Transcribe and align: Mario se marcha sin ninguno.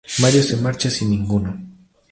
Mario 0.17 0.41
se 0.41 0.57
marcha 0.57 0.89
sin 0.89 1.11
ninguno. 1.11 1.53